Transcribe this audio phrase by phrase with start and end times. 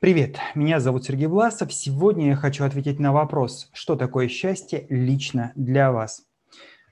[0.00, 1.74] Привет, меня зовут Сергей Власов.
[1.74, 6.22] Сегодня я хочу ответить на вопрос, что такое счастье лично для вас.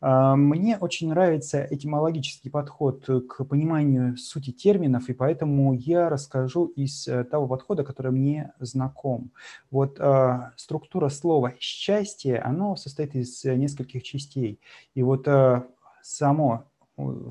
[0.00, 7.08] А, мне очень нравится этимологический подход к пониманию сути терминов, и поэтому я расскажу из
[7.08, 9.32] э, того подхода, который мне знаком.
[9.72, 14.60] Вот а, структура слова «счастье», оно состоит из нескольких частей.
[14.94, 15.66] И вот а,
[16.02, 16.70] само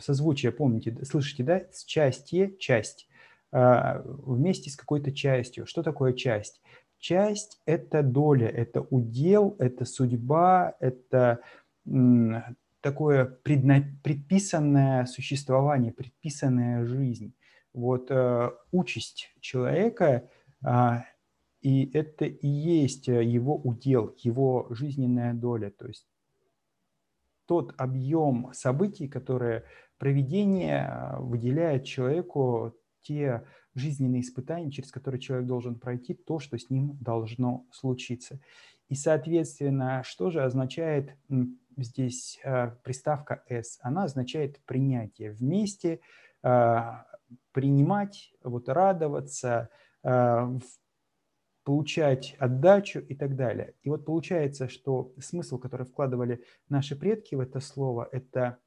[0.01, 1.61] созвучие, помните, слышите, да?
[1.73, 3.07] Счастье, часть
[3.51, 5.65] вместе с какой-то частью.
[5.65, 6.61] Что такое часть?
[6.99, 11.41] Часть– это доля, это удел, это судьба, это
[12.81, 17.33] такое предписанное существование, предписанная жизнь.
[17.73, 20.29] Вот э, участь человека,
[20.65, 20.97] э,
[21.61, 25.71] и это и есть его удел, его жизненная доля.
[25.71, 26.05] То есть
[27.45, 29.63] тот объем событий, которые
[29.97, 36.69] проведение а, выделяет человеку те жизненные испытания, через которые человек должен пройти, то, что с
[36.69, 38.39] ним должно случиться.
[38.89, 41.15] И, соответственно, что же означает
[41.77, 43.79] здесь э, приставка «с»?
[43.81, 45.31] Она означает принятие.
[45.31, 46.01] Вместе
[46.43, 46.81] э,
[47.53, 49.69] принимать, вот радоваться,
[50.03, 50.59] э,
[51.63, 53.75] получать отдачу и так далее.
[53.83, 58.57] И вот получается, что смысл, который вкладывали наши предки в это слово, это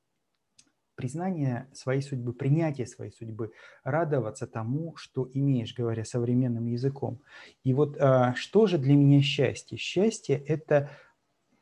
[0.96, 7.20] признание своей судьбы, принятие своей судьбы, радоваться тому, что имеешь, говоря современным языком.
[7.62, 9.78] И вот а, что же для меня счастье?
[9.78, 10.90] Счастье– это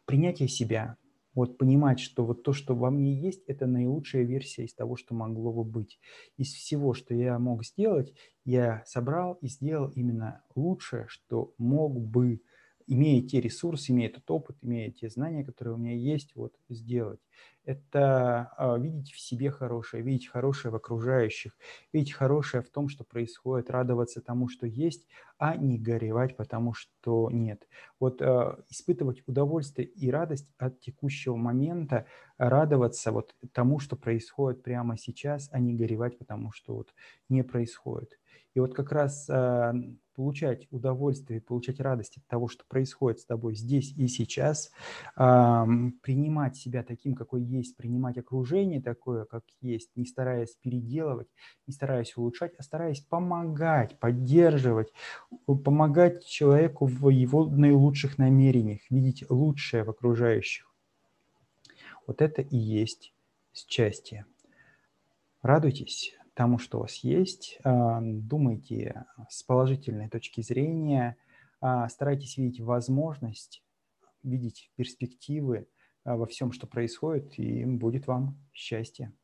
[0.04, 0.96] принятие себя,
[1.34, 5.14] вот понимать, что вот то, что во мне есть, это наилучшая версия из того, что
[5.14, 5.98] могло бы быть.
[6.36, 8.12] Из всего, что я мог сделать,
[8.44, 12.42] я собрал и сделал именно лучшее, что мог бы
[12.86, 17.20] имея те ресурсы, имея этот опыт, имея те знания, которые у меня есть, вот сделать.
[17.64, 21.56] Это э, видеть в себе хорошее, видеть хорошее в окружающих,
[21.92, 25.06] видеть хорошее в том, что происходит, радоваться тому, что есть,
[25.38, 27.68] а не горевать, потому что нет.
[28.00, 32.06] Вот э, испытывать удовольствие и радость от текущего момента,
[32.36, 36.92] радоваться вот тому, что происходит прямо сейчас, а не горевать, потому что вот
[37.28, 38.18] не происходит.
[38.54, 39.72] И вот как раз э,
[40.14, 44.70] получать удовольствие, получать радость от того, что происходит с тобой здесь и сейчас,
[45.14, 51.28] принимать себя таким, какой есть, принимать окружение такое, как есть, не стараясь переделывать,
[51.66, 54.92] не стараясь улучшать, а стараясь помогать, поддерживать,
[55.46, 60.72] помогать человеку в его наилучших намерениях, видеть лучшее в окружающих.
[62.06, 63.14] Вот это и есть
[63.52, 64.26] счастье.
[65.42, 71.16] Радуйтесь, тому, что у вас есть, а, думайте с положительной точки зрения,
[71.60, 73.62] а, старайтесь видеть возможность,
[74.22, 75.68] видеть перспективы
[76.04, 79.12] во всем, что происходит, и будет вам счастье.